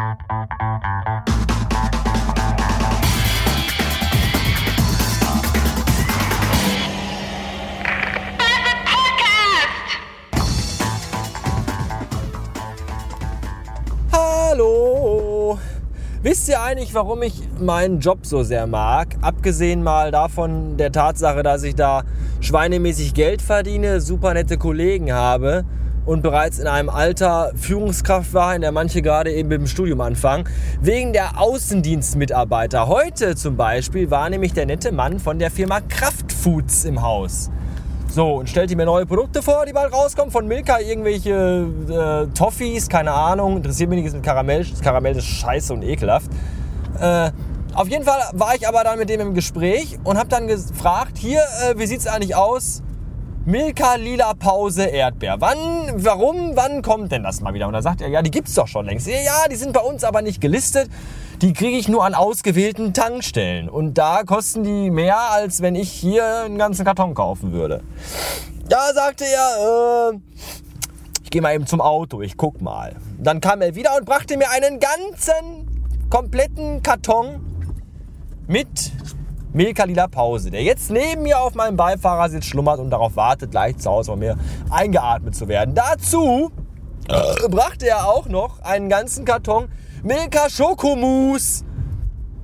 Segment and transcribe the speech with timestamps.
[0.00, 0.16] Hallo!
[16.22, 19.18] Wisst ihr eigentlich, warum ich meinen Job so sehr mag?
[19.20, 22.04] Abgesehen mal davon der Tatsache, dass ich da
[22.40, 25.66] schweinemäßig Geld verdiene, super nette Kollegen habe
[26.10, 30.00] und bereits in einem Alter Führungskraft war, in der manche gerade eben mit dem Studium
[30.00, 30.42] anfangen.
[30.80, 32.88] Wegen der Außendienstmitarbeiter.
[32.88, 37.48] Heute zum Beispiel war nämlich der nette Mann von der Firma Kraftfoods im Haus.
[38.08, 40.32] So, und stellte mir neue Produkte vor, die bald rauskommen.
[40.32, 43.58] Von Milka irgendwelche äh, Toffees, keine Ahnung.
[43.58, 44.64] Interessiert mich nichts mit Karamell.
[44.68, 46.32] Das Karamell ist scheiße und ekelhaft.
[46.98, 47.30] Äh,
[47.72, 51.18] auf jeden Fall war ich aber dann mit dem im Gespräch und habe dann gefragt,
[51.18, 52.82] hier, äh, wie sieht's eigentlich aus?
[53.50, 55.40] Milka Lila Pause Erdbeer.
[55.40, 55.58] Wann,
[56.04, 57.66] warum, wann kommt denn das mal wieder?
[57.66, 59.08] Und da sagt er, ja, die gibt's doch schon längst.
[59.08, 60.88] Ja, die sind bei uns aber nicht gelistet.
[61.42, 63.68] Die kriege ich nur an ausgewählten Tankstellen.
[63.68, 67.82] Und da kosten die mehr, als wenn ich hier einen ganzen Karton kaufen würde.
[68.68, 70.18] Da sagte er, äh,
[71.24, 72.94] ich gehe mal eben zum Auto, ich guck mal.
[73.18, 77.40] Dann kam er wieder und brachte mir einen ganzen, kompletten Karton
[78.46, 78.92] mit
[79.52, 83.76] Milka Lila Pause, der jetzt neben mir auf meinem Beifahrersitz schlummert und darauf wartet, gleich
[83.78, 84.36] zu Hause von mir
[84.70, 85.74] eingeatmet zu werden.
[85.74, 86.52] Dazu
[87.08, 89.68] äh, brachte er auch noch einen ganzen Karton
[90.04, 91.64] Milka Schokomus.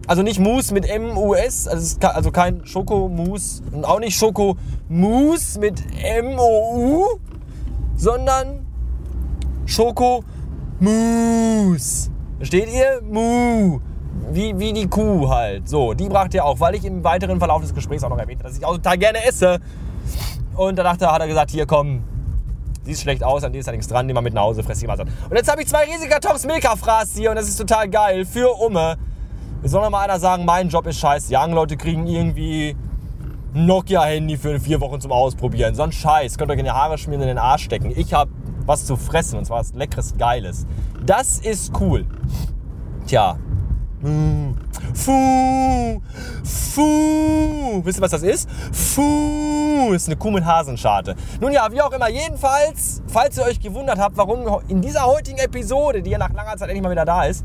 [0.08, 7.18] Also nicht Mus mit M-U-S, also, also kein Schokomus und auch nicht Schokomus mit M-O-U,
[7.96, 8.66] sondern
[9.64, 10.24] Schokomus.
[12.38, 13.00] Versteht ihr?
[13.02, 13.80] Mu
[14.30, 15.68] wie, wie die Kuh halt.
[15.68, 18.44] So, die brachte er auch, weil ich im weiteren Verlauf des Gesprächs auch noch erwähnte,
[18.44, 19.60] dass ich auch total gerne esse.
[20.54, 22.02] Und da dachte, hat er gesagt, hier komm,
[22.82, 24.78] sieht schlecht aus, an dir ist ja nichts dran, nimm mal mit nach Hause, fress
[24.78, 27.88] die mal Und jetzt habe ich zwei riesige Kartons Milka-Fraß hier und das ist total
[27.88, 28.96] geil für Umme.
[29.62, 31.36] Es soll noch mal einer sagen, mein Job ist scheiße.
[31.36, 32.76] Anderen Leute kriegen irgendwie
[33.54, 35.74] Nokia-Handy für vier Wochen zum Ausprobieren.
[35.74, 36.38] So ein Scheiß.
[36.38, 37.92] Könnt euch in die Haare schmieren in den Arsch stecken.
[37.96, 38.30] Ich habe
[38.66, 40.66] was zu fressen und zwar was Leckeres, Geiles.
[41.04, 42.06] Das ist cool.
[43.06, 43.38] Tja,
[44.94, 46.00] Fu,
[46.44, 47.82] Fu.
[47.84, 48.48] Wisst ihr, was das ist?
[48.72, 51.16] Fu ist eine Kuh mit Hasenscharte.
[51.40, 55.38] Nun ja, wie auch immer, jedenfalls, falls ihr euch gewundert habt, warum in dieser heutigen
[55.38, 57.44] Episode, die ja nach langer Zeit endlich mal wieder da ist,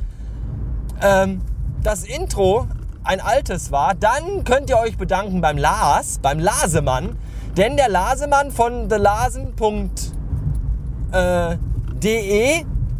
[1.01, 1.41] ähm,
[1.81, 2.67] das Intro
[3.03, 7.17] ein altes war, dann könnt ihr euch bedanken beim Lars, beim Lasemann,
[7.57, 9.55] denn der Lasemann von thelasen.de,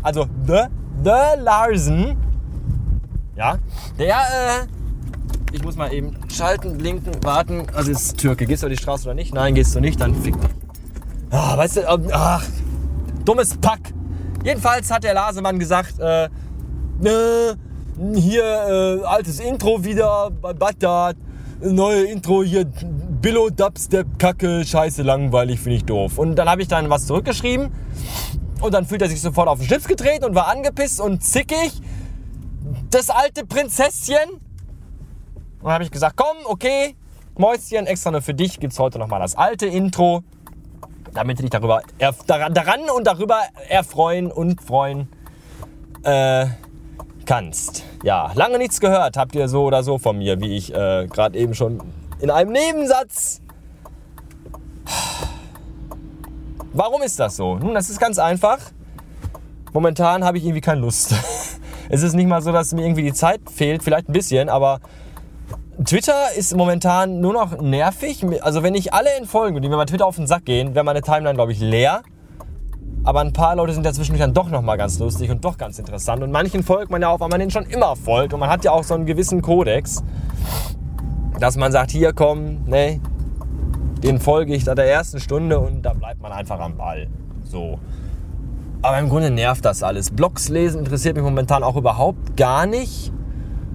[0.02, 0.64] also the,
[1.04, 2.18] the Larsen,
[3.42, 3.58] ja,
[3.98, 4.68] der, äh,
[5.52, 7.66] ich muss mal eben schalten, blinken, warten.
[7.74, 8.46] Also ist Türke.
[8.46, 9.34] Gehst du die Straße oder nicht?
[9.34, 10.36] Nein, gehst du nicht, dann fick.
[11.32, 12.46] Ah, weißt du, ähm, ach,
[13.26, 13.80] dummes Pack.
[14.44, 16.30] Jedenfalls hat der Lasemann gesagt, äh, äh
[18.16, 21.16] hier äh, altes Intro wieder bei Bagdad,
[21.62, 22.66] neue Intro hier
[23.22, 26.18] Billo Dubstep Kacke, scheiße langweilig, finde ich doof.
[26.18, 27.70] Und dann habe ich dann was zurückgeschrieben
[28.62, 31.82] und dann fühlt er sich sofort auf den Schlips gedreht und war angepisst und zickig
[32.92, 34.30] das alte Prinzesschen.
[34.30, 36.96] Und dann habe ich gesagt, komm, okay,
[37.38, 40.24] Mäuschen, extra nur für dich gibt es heute nochmal das alte Intro,
[41.14, 41.82] damit du dich darüber
[42.28, 45.08] daran, und darüber erfreuen und freuen
[46.04, 46.48] äh,
[47.26, 47.84] kannst.
[48.04, 51.38] Ja, lange nichts gehört habt ihr so oder so von mir, wie ich äh, gerade
[51.38, 51.82] eben schon
[52.20, 53.42] in einem Nebensatz.
[56.74, 57.58] Warum ist das so?
[57.58, 58.60] Nun, das ist ganz einfach.
[59.74, 61.14] Momentan habe ich irgendwie keine Lust.
[61.90, 64.80] Es ist nicht mal so, dass mir irgendwie die Zeit fehlt, vielleicht ein bisschen, aber
[65.86, 68.24] Twitter ist momentan nur noch nervig.
[68.42, 71.02] Also wenn ich alle entfolgen, die mir bei Twitter auf den Sack gehen, wäre meine
[71.02, 72.04] Timeline, glaube ich, leer.
[73.04, 76.22] Aber ein paar Leute sind dazwischen dann doch nochmal ganz lustig und doch ganz interessant.
[76.22, 78.34] Und manchen folgt man ja auch, weil man denen schon immer folgt.
[78.34, 80.04] Und man hat ja auch so einen gewissen Kodex,
[81.40, 83.00] dass man sagt, hier komm, ne,
[84.04, 87.08] den folge ich da der ersten Stunde und da bleibt man einfach am Ball.
[87.44, 87.80] So.
[88.84, 90.10] Aber im Grunde nervt das alles.
[90.10, 93.14] Blogs lesen interessiert mich momentan auch überhaupt gar nicht.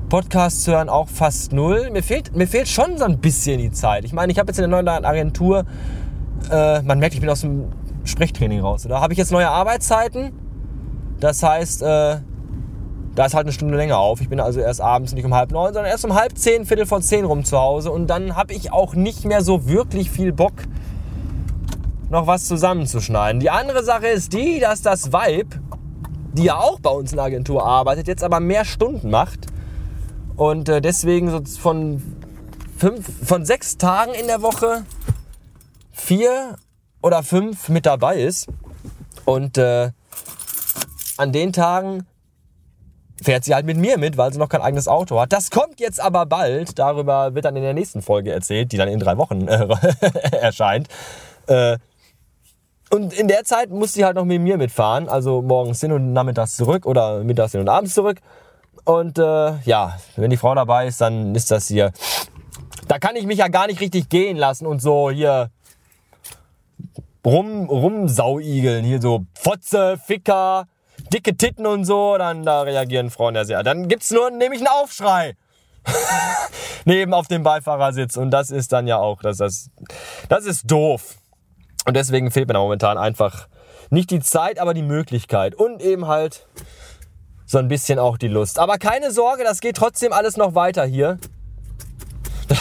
[0.09, 1.91] Podcasts hören auch fast null.
[1.93, 4.05] Mir fehlt, mir fehlt schon so ein bisschen die Zeit.
[4.05, 5.65] Ich meine, ich habe jetzt in der neuen Agentur,
[6.51, 7.67] äh, man merkt, ich bin aus dem
[8.05, 8.87] Sprechtraining raus.
[8.89, 10.33] Da habe ich jetzt neue Arbeitszeiten.
[11.21, 12.17] Das heißt, äh,
[13.15, 14.21] da ist halt eine Stunde länger auf.
[14.21, 16.85] Ich bin also erst abends nicht um halb neun, sondern erst um halb zehn, viertel
[16.85, 17.91] vor zehn rum zu Hause.
[17.91, 20.53] Und dann habe ich auch nicht mehr so wirklich viel Bock,
[22.09, 23.41] noch was zusammenzuschneiden.
[23.41, 25.61] Die andere Sache ist die, dass das Vibe,
[26.33, 29.47] die ja auch bei uns in der Agentur arbeitet, jetzt aber mehr Stunden macht
[30.37, 32.03] und äh, deswegen von,
[32.77, 34.85] fünf, von sechs Tagen in der Woche
[35.93, 36.57] vier
[37.03, 38.49] oder fünf mit dabei ist.
[39.25, 39.91] Und äh,
[41.17, 42.07] an den Tagen
[43.23, 45.33] fährt sie halt mit mir mit, weil sie noch kein eigenes Auto hat.
[45.33, 46.79] Das kommt jetzt aber bald.
[46.79, 49.67] Darüber wird dann in der nächsten Folge erzählt, die dann in drei Wochen äh,
[50.33, 50.89] erscheint.
[51.47, 51.79] Äh,
[52.97, 55.09] und in der Zeit muss sie halt noch mit mir mitfahren.
[55.09, 58.21] Also morgens hin und nachmittags zurück oder mittags hin und abends zurück.
[58.85, 61.93] Und äh, ja, wenn die Frau dabei ist, dann ist das hier.
[62.89, 65.51] Da kann ich mich ja gar nicht richtig gehen lassen und so hier
[67.25, 68.85] rum, rumsauigeln.
[68.85, 70.67] Hier so Fotze, Ficker,
[71.13, 73.63] dicke Titten und so, dann da reagieren Frauen ja sehr.
[73.63, 75.37] Dann gibt's nur nämlich einen Aufschrei.
[76.87, 78.17] Neben auf dem Beifahrersitz.
[78.17, 79.71] Und das ist dann ja auch, das, das,
[80.29, 81.17] das ist doof.
[81.87, 83.47] Und deswegen fehlt mir da momentan einfach
[83.91, 85.55] nicht die Zeit, aber die Möglichkeit.
[85.55, 86.47] Und eben halt
[87.47, 88.59] so ein bisschen auch die Lust.
[88.59, 91.19] Aber keine Sorge, das geht trotzdem alles noch weiter hier.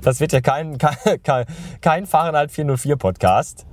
[0.00, 1.44] Das wird ja kein, kein,
[1.82, 3.66] kein, Fahrenheit 404 Podcast,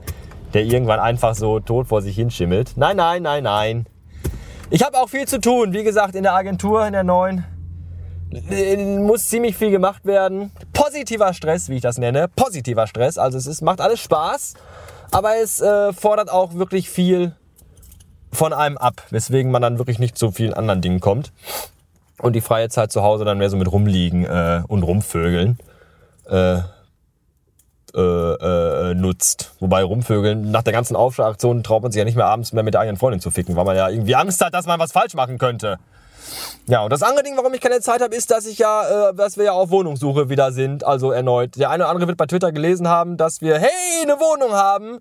[0.54, 2.74] der irgendwann einfach so tot vor sich hinschimmelt.
[2.76, 3.86] Nein, nein, nein, nein.
[4.72, 5.72] Ich habe auch viel zu tun.
[5.72, 7.46] Wie gesagt, in der Agentur, in der neuen,
[9.00, 10.52] muss ziemlich viel gemacht werden.
[10.74, 12.28] Positiver Stress, wie ich das nenne.
[12.36, 13.18] Positiver Stress.
[13.18, 14.54] Also es ist, macht alles Spaß,
[15.12, 17.34] aber es äh, fordert auch wirklich viel
[18.32, 21.32] von einem ab, weswegen man dann wirklich nicht zu vielen anderen Dingen kommt.
[22.20, 25.60] Und die freie Zeit zu Hause dann mehr so mit rumliegen äh, und rumvögeln.
[26.30, 26.60] Äh,
[27.96, 28.02] äh,
[28.92, 29.54] äh, nutzt.
[29.62, 32.74] Wobei rumvögeln, nach der ganzen Aufschlagaktion traut man sich ja nicht mehr abends mehr mit
[32.74, 35.14] der eigenen Freundin zu ficken, weil man ja irgendwie Angst hat, dass man was falsch
[35.14, 35.78] machen könnte.
[36.68, 39.14] Ja, und das andere Ding, warum ich keine Zeit habe, ist, dass ich ja, äh,
[39.14, 41.58] dass wir ja auf Wohnungssuche wieder sind, also erneut.
[41.58, 43.70] Der eine oder andere wird bei Twitter gelesen haben, dass wir, hey,
[44.02, 45.00] eine Wohnung haben.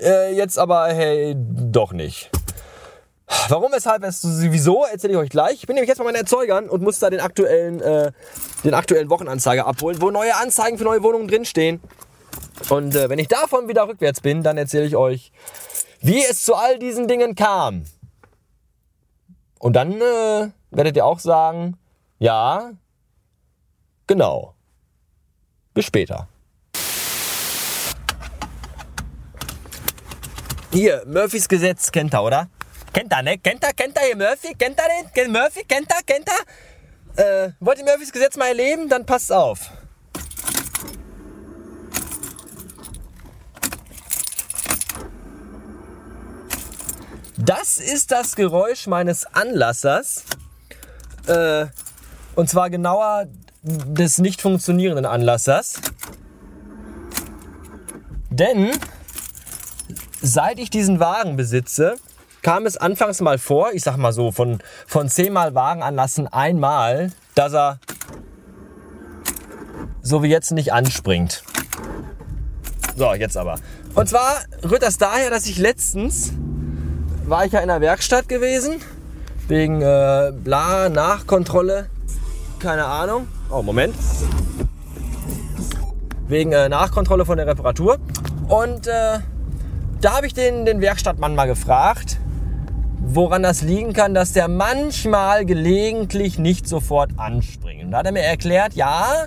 [0.00, 2.30] Äh, jetzt aber, hey, doch nicht.
[3.48, 5.54] Warum, weshalb, es sowieso, erzähle ich euch gleich.
[5.54, 8.12] Ich bin nämlich jetzt bei meinen Erzeugern und muss da den aktuellen, äh,
[8.64, 11.80] den aktuellen Wochenanzeiger abholen, wo neue Anzeigen für neue Wohnungen drinstehen.
[12.68, 15.32] Und äh, wenn ich davon wieder rückwärts bin, dann erzähle ich euch,
[16.00, 17.84] wie es zu all diesen Dingen kam.
[19.58, 21.76] Und dann äh, werdet ihr auch sagen,
[22.18, 22.72] ja,
[24.06, 24.54] genau.
[25.74, 26.28] Bis später.
[30.72, 32.48] Hier, Murphys Gesetz kennt er, oder?
[32.92, 33.38] Kennt er, ne?
[33.38, 34.54] Kennt er, kennt er hier Murphy?
[34.54, 35.32] Kennt er den?
[35.32, 36.28] Murphy, kennt er, kennt
[37.16, 37.46] er?
[37.46, 38.88] Äh, wollt ihr Murphys Gesetz mal erleben?
[38.88, 39.70] Dann passt auf.
[47.36, 50.24] Das ist das Geräusch meines Anlassers.
[51.26, 51.66] Äh,
[52.34, 53.26] und zwar genauer
[53.62, 55.74] des nicht funktionierenden Anlassers.
[58.30, 58.70] Denn
[60.20, 61.96] seit ich diesen Wagen besitze,
[62.42, 67.12] kam es anfangs mal vor, ich sag mal so, von, von zehnmal Wagen anlassen einmal,
[67.34, 67.78] dass er
[70.02, 71.44] so wie jetzt nicht anspringt.
[72.96, 73.58] So, jetzt aber.
[73.94, 76.32] Und zwar rührt das daher, dass ich letztens
[77.24, 78.80] war ich ja in der Werkstatt gewesen.
[79.48, 81.86] Wegen äh, bla, Nachkontrolle.
[82.58, 83.26] Keine Ahnung.
[83.50, 83.94] Oh, Moment.
[86.28, 87.98] Wegen äh, Nachkontrolle von der Reparatur.
[88.48, 89.18] Und äh,
[90.00, 92.18] da habe ich den, den Werkstattmann mal gefragt,
[93.00, 97.84] woran das liegen kann, dass der manchmal gelegentlich nicht sofort anspringt.
[97.84, 99.26] Und da hat er mir erklärt, ja,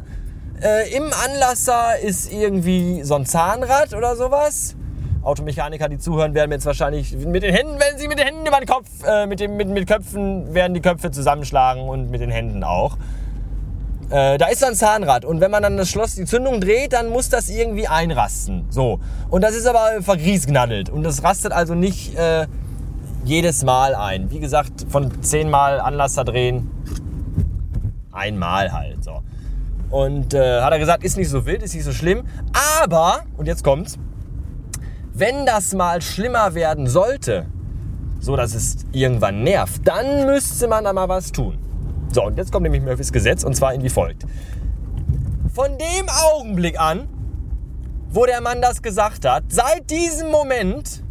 [0.61, 4.75] äh, im Anlasser ist irgendwie so ein Zahnrad oder sowas.
[5.25, 8.59] Automechaniker, die zuhören, werden jetzt wahrscheinlich mit den Händen, wenn sie mit den Händen über
[8.59, 12.29] den Kopf, äh, mit, dem, mit, mit Köpfen, werden die Köpfe zusammenschlagen und mit den
[12.29, 12.97] Händen auch.
[14.11, 17.09] Äh, da ist ein Zahnrad und wenn man dann das Schloss, die Zündung dreht, dann
[17.09, 18.65] muss das irgendwie einrasten.
[18.69, 18.99] So.
[19.29, 22.45] Und das ist aber vergriesgnadelt und das rastet also nicht äh,
[23.23, 24.29] jedes Mal ein.
[24.29, 26.69] Wie gesagt, von zehnmal Anlasser drehen,
[28.11, 29.03] einmal halt.
[29.03, 29.23] So.
[29.89, 32.25] Und äh, hat er gesagt, ist nicht so wild, ist nicht so schlimm.
[32.79, 33.97] Aber, und jetzt kommt's,
[35.15, 37.45] wenn das mal schlimmer werden sollte,
[38.19, 41.57] so dass es irgendwann nervt, dann müsste man da mal was tun.
[42.11, 44.25] So, und jetzt kommt nämlich Murphys Gesetz und zwar in wie folgt.
[45.53, 47.07] Von dem Augenblick an,
[48.09, 51.01] wo der Mann das gesagt hat, seit diesem Moment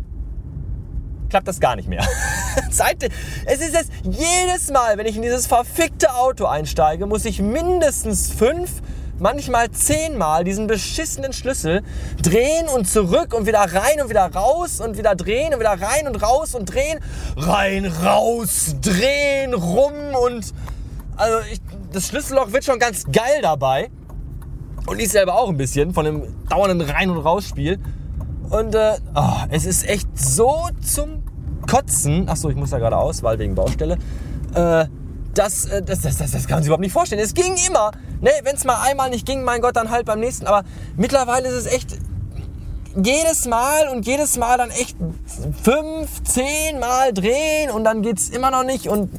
[1.30, 2.04] klappt das gar nicht mehr.
[2.70, 7.42] Seit, es ist jetzt jedes Mal, wenn ich in dieses verfickte Auto einsteige, muss ich
[7.42, 8.80] mindestens fünf
[9.18, 11.82] manchmal zehnmal diesen beschissenen Schlüssel
[12.22, 16.06] drehen und zurück und wieder rein und wieder raus und wieder drehen und wieder rein
[16.06, 16.98] und raus und drehen,
[17.36, 19.92] rein, raus, drehen, rum
[20.22, 20.52] und
[21.16, 21.60] also ich,
[21.92, 23.90] das Schlüsselloch wird schon ganz geil dabei
[24.86, 27.78] und ich selber auch ein bisschen von dem dauernden Rein- und Rausspiel
[28.50, 31.22] und äh, oh, es ist echt so zum
[31.70, 32.28] Kotzen.
[32.28, 33.96] Achso, ich muss da gerade aus, weil wegen Baustelle.
[34.54, 34.86] Äh,
[35.34, 37.22] das, äh, das, das, das, das kann man sich überhaupt nicht vorstellen.
[37.22, 37.92] Es ging immer.
[38.20, 40.46] Ne, Wenn es mal einmal nicht ging, mein Gott, dann halt beim nächsten.
[40.46, 40.64] Aber
[40.96, 41.98] mittlerweile ist es echt
[42.96, 44.96] jedes Mal und jedes Mal dann echt
[45.62, 48.88] fünf, zehn Mal drehen und dann geht es immer noch nicht.
[48.88, 49.10] Und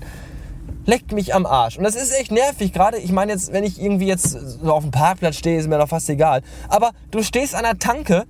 [0.85, 1.77] leckt mich am Arsch.
[1.77, 4.83] Und das ist echt nervig, gerade, ich meine jetzt, wenn ich irgendwie jetzt so auf
[4.83, 6.41] dem Parkplatz stehe, ist mir doch fast egal.
[6.69, 8.25] Aber du stehst an der Tanke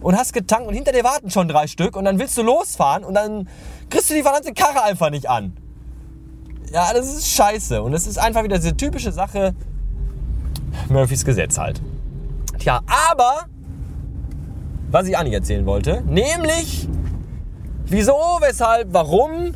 [0.00, 3.04] und hast getankt und hinter dir warten schon drei Stück und dann willst du losfahren
[3.04, 3.48] und dann
[3.90, 5.56] kriegst du die verdammte Karre einfach nicht an.
[6.76, 7.80] Ja, das ist scheiße.
[7.80, 9.54] Und es ist einfach wieder diese typische Sache,
[10.90, 11.80] Murphys Gesetz halt.
[12.58, 13.46] Tja, aber,
[14.90, 16.86] was ich eigentlich erzählen wollte, nämlich,
[17.86, 19.54] wieso, weshalb, warum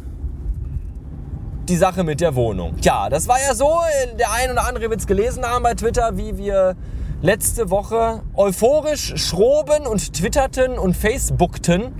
[1.69, 2.81] die Sache mit der Wohnung.
[2.81, 3.81] Tja, das war ja so,
[4.19, 6.75] der ein oder andere wird es gelesen haben bei Twitter, wie wir
[7.21, 11.93] letzte Woche euphorisch schroben und twitterten und facebookten,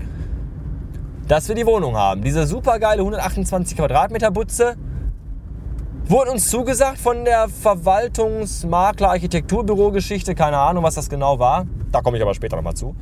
[1.27, 2.23] dass wir die Wohnung haben.
[2.23, 4.77] Diese supergeile 128 Quadratmeter Butze
[6.11, 11.65] wurde uns zugesagt von der Verwaltungsmakler Architekturbüro Geschichte, keine Ahnung, was das genau war.
[11.89, 12.97] Da komme ich aber später nochmal zu.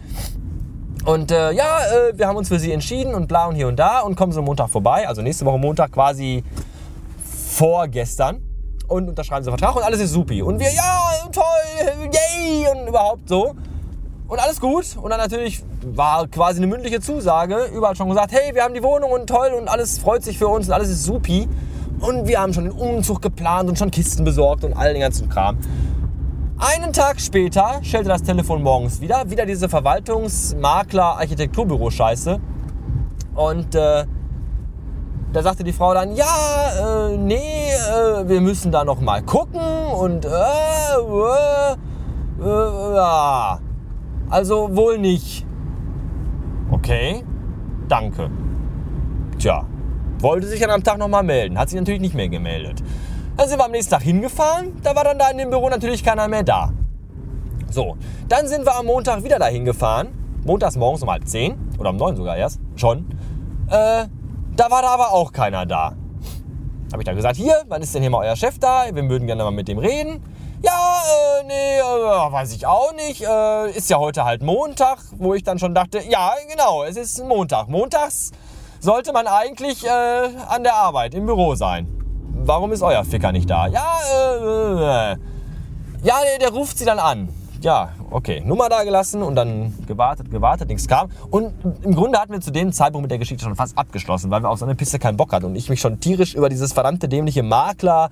[1.06, 3.78] Und äh, ja, äh, wir haben uns für sie entschieden und bla und hier und
[3.78, 6.44] da und kommen so Montag vorbei, also nächste Woche Montag quasi
[7.56, 8.44] vorgestern
[8.88, 10.44] und unterschreiben sie einen Vertrag und alles ist supi.
[10.44, 13.56] Und wir, ja, toll, yay und überhaupt so.
[14.28, 14.98] Und alles gut.
[15.02, 17.72] Und dann natürlich war quasi eine mündliche Zusage.
[17.74, 20.48] Überall schon gesagt, hey, wir haben die Wohnung und toll und alles freut sich für
[20.48, 21.50] uns und alles ist supi.
[22.00, 25.30] Und wir haben schon den Umzug geplant und schon Kisten besorgt und all den ganzen
[25.30, 25.58] Kram.
[26.58, 29.30] Einen Tag später stellte das Telefon morgens wieder.
[29.30, 32.40] Wieder diese Verwaltungsmakler-Architekturbüro-Scheiße.
[33.36, 34.06] Und äh,
[35.32, 39.62] da sagte die Frau dann, ja, äh, nee, äh, wir müssen da noch mal gucken
[39.62, 41.76] und äh, äh,
[42.42, 43.60] äh, ja,
[44.30, 45.46] also wohl nicht.
[46.72, 47.24] Okay,
[47.88, 48.32] danke.
[49.38, 49.66] Tja,
[50.20, 52.84] wollte sich dann am Tag noch mal melden, hat sich natürlich nicht mehr gemeldet.
[53.38, 56.04] Dann sind wir am nächsten Tag hingefahren, da war dann da in dem Büro natürlich
[56.04, 56.74] keiner mehr da.
[57.70, 57.98] So,
[58.28, 60.10] dann sind wir am Montag wieder dahin gefahren,
[60.44, 63.10] montags morgens um halb zehn oder um neun sogar erst, schon.
[63.68, 64.06] Äh,
[64.56, 65.96] da war da aber auch keiner da.
[66.92, 68.86] Habe ich dann gesagt, hier, wann ist denn hier mal euer Chef da?
[68.92, 70.24] Wir würden gerne mal mit dem reden.
[70.62, 73.22] Ja, äh, nee, äh, weiß ich auch nicht.
[73.22, 77.24] Äh, ist ja heute halt Montag, wo ich dann schon dachte, ja, genau, es ist
[77.24, 77.70] Montag.
[77.70, 78.32] Montags
[78.80, 79.90] sollte man eigentlich äh,
[80.48, 81.88] an der Arbeit, im Büro sein.
[82.46, 83.68] Warum ist euer Ficker nicht da?
[83.68, 85.18] Ja, äh, äh,
[86.04, 87.30] ja, der, der ruft sie dann an
[87.62, 91.10] ja, okay, Nummer da gelassen und dann gewartet, gewartet, nichts kam.
[91.30, 94.42] Und im Grunde hatten wir zu dem Zeitpunkt mit der Geschichte schon fast abgeschlossen, weil
[94.42, 96.74] wir auf so eine Piste keinen Bock hatten und ich mich schon tierisch über dieses
[96.74, 98.12] verdammte dämliche Makler,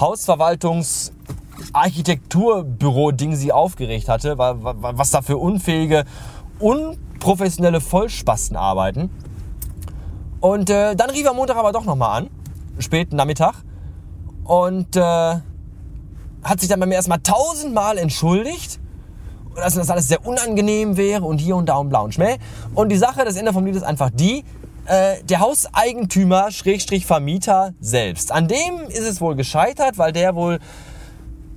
[0.00, 1.12] Hausverwaltungs,
[1.72, 6.04] Architekturbüro-Ding sie aufgeregt hatte, was da für unfähige,
[6.58, 9.10] unprofessionelle Vollspasten arbeiten.
[10.46, 12.30] Und äh, dann rief er am Montag aber doch nochmal an,
[12.78, 13.54] späten Nachmittag.
[14.44, 18.78] Und äh, hat sich dann bei mir erstmal tausendmal entschuldigt
[19.56, 22.36] dass das alles sehr unangenehm wäre und hier und da und blau und schmäh.
[22.74, 24.44] Und die Sache, das Ende vom Lied ist einfach die,
[24.84, 28.32] äh, der Hauseigentümer, Schrägstrich Vermieter selbst.
[28.32, 30.58] An dem ist es wohl gescheitert, weil der wohl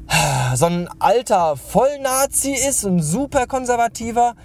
[0.07, 4.35] äh, so ein alter Vollnazi ist, ein super konservativer.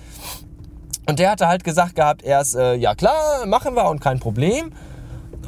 [1.06, 4.72] Und der hatte halt gesagt gehabt, erst, äh, ja klar, machen wir und kein Problem.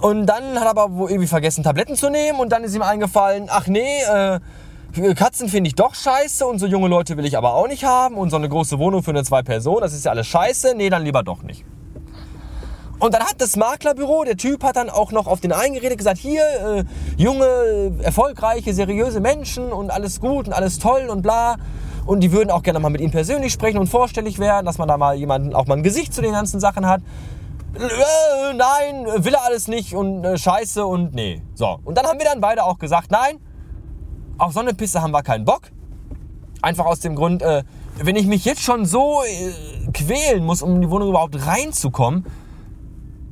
[0.00, 2.82] Und dann hat er aber wohl irgendwie vergessen, Tabletten zu nehmen und dann ist ihm
[2.82, 4.40] eingefallen, ach nee, äh,
[5.14, 8.16] Katzen finde ich doch scheiße und so junge Leute will ich aber auch nicht haben
[8.16, 10.74] und so eine große Wohnung für eine zwei Personen, das ist ja alles scheiße.
[10.74, 11.64] Nee, dann lieber doch nicht.
[12.98, 16.16] Und dann hat das Maklerbüro, der Typ hat dann auch noch auf den eingeredet, gesagt,
[16.16, 16.84] hier, äh,
[17.18, 21.56] junge, erfolgreiche, seriöse Menschen und alles gut und alles toll und bla.
[22.06, 24.88] Und die würden auch gerne mal mit ihm persönlich sprechen und vorstellig werden, dass man
[24.88, 27.02] da mal jemanden, auch mal ein Gesicht zu den ganzen Sachen hat.
[27.74, 31.42] Äh, nein, will er alles nicht und äh, scheiße und nee.
[31.54, 31.78] So.
[31.84, 33.38] Und dann haben wir dann beide auch gesagt, nein,
[34.38, 35.62] auf so eine Piste haben wir keinen Bock.
[36.62, 37.64] Einfach aus dem Grund, äh,
[37.98, 39.22] wenn ich mich jetzt schon so
[39.92, 42.24] quälen muss, um in die Wohnung überhaupt reinzukommen,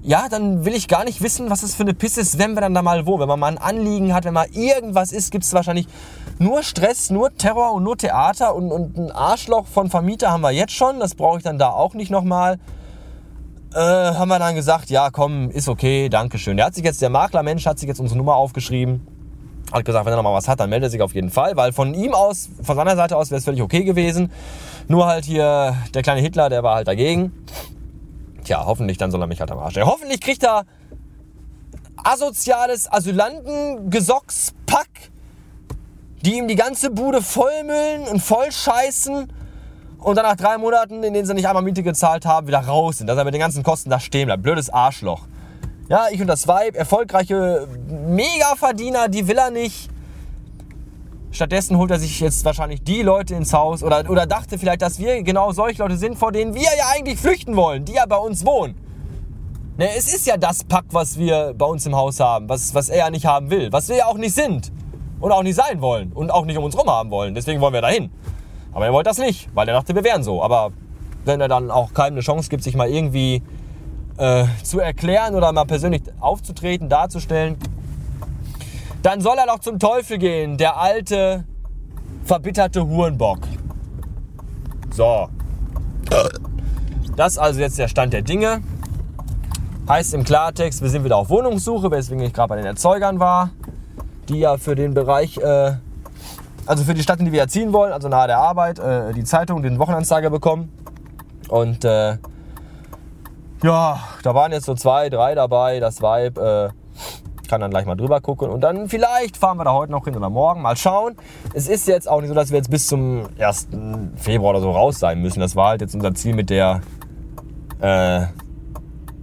[0.04, 2.60] ja, dann will ich gar nicht wissen, was das für eine Piste ist, wenn wir
[2.60, 3.18] dann da mal wo.
[3.18, 5.88] Wenn man mal ein Anliegen hat, wenn mal irgendwas ist, gibt es wahrscheinlich
[6.38, 10.50] nur Stress, nur Terror und nur Theater und, und ein Arschloch von Vermieter haben wir
[10.50, 11.00] jetzt schon.
[11.00, 12.58] Das brauche ich dann da auch nicht nochmal.
[13.74, 16.58] Äh, haben wir dann gesagt, ja komm, ist okay, danke schön.
[16.58, 19.06] Der hat sich jetzt, der Maklermensch hat sich jetzt unsere Nummer aufgeschrieben
[19.72, 21.56] hat gesagt, wenn er noch mal was hat, dann meldet er sich auf jeden Fall,
[21.56, 24.30] weil von ihm aus, von seiner Seite aus wäre es völlig okay gewesen.
[24.86, 27.32] Nur halt hier der kleine Hitler, der war halt dagegen.
[28.44, 29.74] Tja, hoffentlich dann soll er mich halt am Arsch.
[29.76, 30.66] Ja, hoffentlich kriegt er
[32.02, 34.88] asoziales Asylantengesockspack,
[36.22, 39.32] die ihm die ganze Bude vollmüllen und vollscheißen
[39.98, 42.98] und dann nach drei Monaten, in denen sie nicht einmal Miete gezahlt haben, wieder raus
[42.98, 44.42] sind, dass er mit den ganzen Kosten da stehen bleibt.
[44.42, 45.22] Blödes Arschloch.
[45.88, 49.88] Ja, ich und das Vibe, erfolgreiche Mega-Verdiener, die will er nicht.
[51.34, 55.00] Stattdessen holt er sich jetzt wahrscheinlich die Leute ins Haus oder, oder dachte vielleicht, dass
[55.00, 58.16] wir genau solche Leute sind, vor denen wir ja eigentlich flüchten wollen, die ja bei
[58.16, 58.76] uns wohnen.
[59.76, 62.88] Ne, es ist ja das Pack, was wir bei uns im Haus haben, was, was
[62.88, 64.70] er ja nicht haben will, was wir ja auch nicht sind
[65.18, 67.34] und auch nicht sein wollen und auch nicht um uns rum haben wollen.
[67.34, 68.10] Deswegen wollen wir dahin.
[68.72, 70.40] Aber er wollte das nicht, weil er dachte, wir wären so.
[70.40, 70.70] Aber
[71.24, 73.42] wenn er dann auch keinem eine Chance gibt, sich mal irgendwie
[74.18, 77.56] äh, zu erklären oder mal persönlich aufzutreten, darzustellen,
[79.04, 81.44] dann soll er doch zum Teufel gehen, der alte,
[82.24, 83.40] verbitterte Hurenbock.
[84.90, 85.28] So.
[87.14, 88.62] Das ist also jetzt der Stand der Dinge.
[89.86, 93.50] Heißt im Klartext, wir sind wieder auf Wohnungssuche, weswegen ich gerade bei den Erzeugern war,
[94.30, 95.74] die ja für den Bereich, äh,
[96.64, 99.12] also für die Stadt, in die wir ja ziehen wollen, also nahe der Arbeit, äh,
[99.12, 100.72] die Zeitung, den Wochenanzeiger bekommen.
[101.50, 102.16] Und äh,
[103.62, 106.72] ja, da waren jetzt so zwei, drei dabei, das Vibe.
[107.54, 110.16] Kann dann gleich mal drüber gucken und dann vielleicht fahren wir da heute noch hin
[110.16, 110.60] oder morgen.
[110.60, 111.14] Mal schauen.
[111.54, 113.68] Es ist jetzt auch nicht so, dass wir jetzt bis zum 1.
[114.16, 115.38] Februar oder so raus sein müssen.
[115.38, 116.80] Das war halt jetzt unser Ziel mit der
[117.80, 118.22] äh,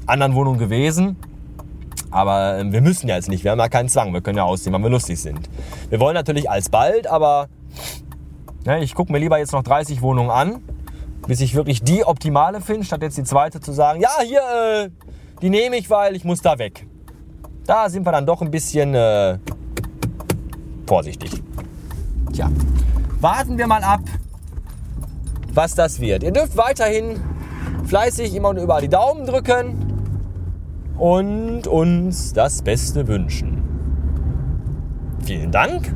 [0.06, 1.18] anderen Wohnung gewesen.
[2.10, 3.44] Aber äh, wir müssen ja jetzt nicht.
[3.44, 4.14] Wir haben ja keinen Zwang.
[4.14, 5.50] Wir können ja ausziehen, wann wir lustig sind.
[5.90, 7.50] Wir wollen natürlich alsbald, aber
[8.66, 10.64] ne, ich gucke mir lieber jetzt noch 30 Wohnungen an,
[11.28, 14.40] bis ich wirklich die optimale finde, statt jetzt die zweite zu sagen, ja, hier,
[14.86, 14.90] äh,
[15.42, 16.88] die nehme ich, weil ich muss da weg.
[17.66, 19.38] Da sind wir dann doch ein bisschen äh,
[20.88, 21.42] vorsichtig.
[22.34, 22.50] Tja,
[23.20, 24.02] warten wir mal ab,
[25.54, 26.24] was das wird.
[26.24, 27.20] Ihr dürft weiterhin
[27.86, 29.76] fleißig immer und überall die Daumen drücken
[30.98, 33.64] und uns das Beste wünschen.
[35.26, 35.94] Vielen Dank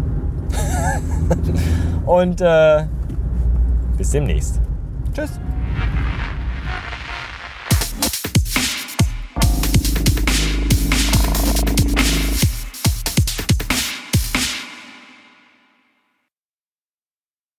[2.05, 2.85] und äh,
[3.97, 4.59] bis demnächst.
[5.13, 5.39] Tschüss.